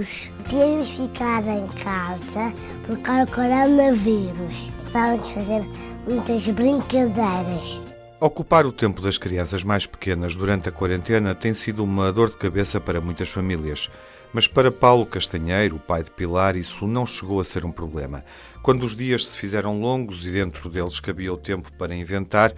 [0.00, 2.52] de ficar em casa
[2.86, 4.72] por causa do coronavírus.
[4.86, 5.62] Estávamos a fazer
[6.08, 7.80] muitas brincadeiras.
[8.18, 12.36] Ocupar o tempo das crianças mais pequenas durante a quarentena tem sido uma dor de
[12.36, 13.90] cabeça para muitas famílias.
[14.32, 18.24] Mas para Paulo Castanheiro, pai de Pilar, isso não chegou a ser um problema.
[18.62, 22.54] Quando os dias se fizeram longos e dentro deles cabia o tempo para inventar,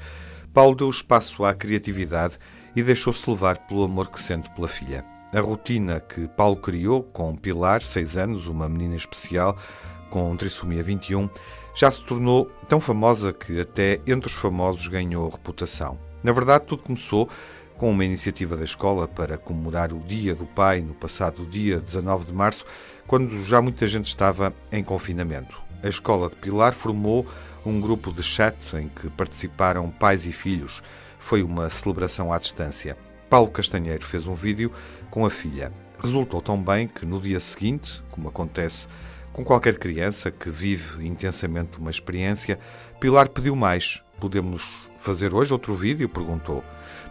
[0.52, 2.38] Paulo deu espaço à criatividade
[2.76, 5.04] e deixou-se levar pelo amor que sente pela filha.
[5.34, 9.57] A rotina que Paulo criou com Pilar, seis anos, uma menina especial,
[10.09, 11.29] com trissomia 21,
[11.74, 15.98] já se tornou tão famosa que até entre os famosos ganhou reputação.
[16.23, 17.29] Na verdade, tudo começou
[17.77, 22.27] com uma iniciativa da escola para comemorar o Dia do Pai no passado dia 19
[22.27, 22.65] de março,
[23.04, 25.60] quando já muita gente estava em confinamento.
[25.82, 27.26] A escola de Pilar formou
[27.66, 30.80] um grupo de chat em que participaram pais e filhos.
[31.19, 32.96] Foi uma celebração à distância.
[33.35, 34.71] Paulo Castanheiro fez um vídeo
[35.10, 35.73] com a filha.
[36.01, 38.87] Resultou tão bem que no dia seguinte, como acontece
[39.32, 42.60] com qualquer criança que vive intensamente uma experiência,
[43.01, 44.04] Pilar pediu mais.
[44.21, 44.63] Podemos
[44.96, 46.09] fazer hoje outro vídeo?
[46.09, 46.63] perguntou.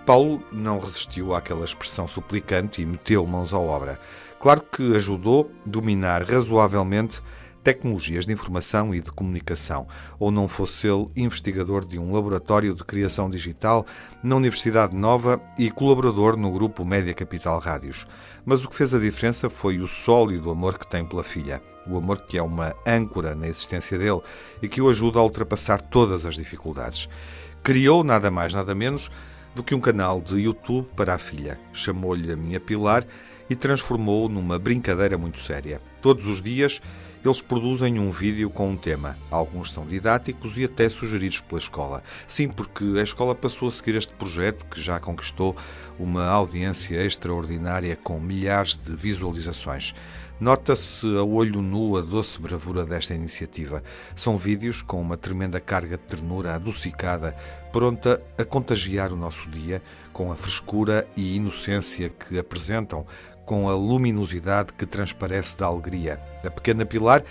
[0.06, 4.00] Paulo não resistiu àquela expressão suplicante e meteu mãos à obra.
[4.40, 7.22] Claro que ajudou a dominar razoavelmente
[7.64, 9.88] tecnologias de informação e de comunicação,
[10.19, 13.86] ou não fosse ele investigador de um laboratório de criação digital
[14.22, 18.06] na Universidade Nova e colaborador no grupo Média Capital Rádios.
[18.45, 21.97] Mas o que fez a diferença foi o sólido amor que tem pela filha, o
[21.97, 24.22] amor que é uma âncora na existência dele
[24.61, 27.08] e que o ajuda a ultrapassar todas as dificuldades.
[27.64, 29.09] Criou nada mais, nada menos
[29.56, 31.59] do que um canal de YouTube para a filha.
[31.72, 33.06] Chamou-lhe a minha Pilar
[33.50, 35.80] e transformou-o numa brincadeira muito séria.
[36.02, 36.81] Todos os dias
[37.24, 39.18] eles produzem um vídeo com um tema.
[39.32, 42.03] Alguns são didáticos e até sugeridos pela escola.
[42.28, 45.56] Sim, porque a escola passou a seguir este projeto que já conquistou
[45.97, 49.96] uma audiência extraordinária com milhares de visualizações.
[50.40, 53.84] Nota-se a olho nu a doce bravura desta iniciativa.
[54.16, 57.36] São vídeos com uma tremenda carga de ternura adocicada,
[57.72, 63.06] pronta a contagiar o nosso dia com a frescura e inocência que apresentam,
[63.46, 66.20] com a luminosidade que transparece da alegria.
[66.44, 67.24] A pequena Pilar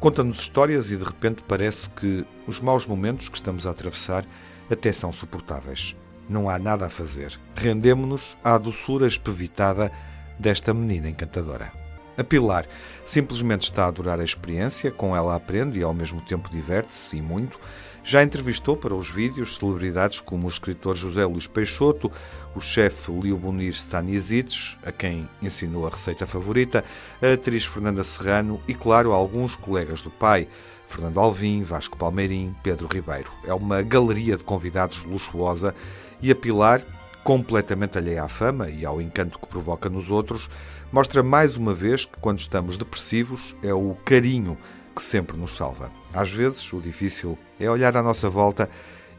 [0.00, 4.24] conta-nos histórias e de repente parece que os maus momentos que estamos a atravessar
[4.70, 5.94] até são suportáveis.
[6.28, 7.38] Não há nada a fazer.
[7.54, 9.92] Rendemo-nos à doçura espevitada
[10.38, 11.85] desta menina encantadora.
[12.16, 12.66] A Pilar
[13.04, 17.22] simplesmente está a adorar a experiência, com ela aprende e ao mesmo tempo diverte-se e
[17.22, 17.58] muito.
[18.02, 22.10] Já entrevistou para os vídeos celebridades como o escritor José Luís Peixoto,
[22.54, 26.84] o chefe Liobonir Stanisic, a quem ensinou a receita favorita,
[27.20, 30.46] a atriz Fernanda Serrano e, claro, alguns colegas do pai,
[30.86, 33.32] Fernando Alvim, Vasco Palmeirim, Pedro Ribeiro.
[33.44, 35.74] É uma galeria de convidados luxuosa
[36.22, 36.82] e a Pilar,
[37.26, 40.48] completamente alheia à fama e ao encanto que provoca nos outros,
[40.92, 44.56] mostra mais uma vez que quando estamos depressivos é o carinho
[44.94, 45.90] que sempre nos salva.
[46.14, 48.70] Às vezes, o difícil é olhar à nossa volta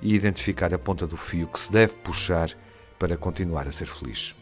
[0.02, 2.50] e identificar a ponta do fio que se deve puxar
[2.98, 4.34] para continuar a ser feliz.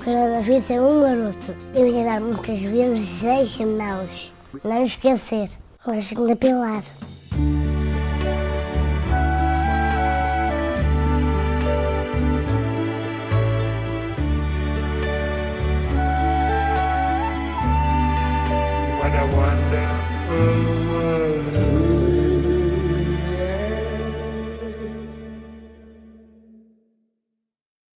[0.00, 1.54] O coronavírus é um maroto.
[1.74, 4.32] Eu ia dar muitas vezes seis mãos.
[4.64, 5.50] Não esquecer.
[5.86, 6.82] Hoje na Pilar.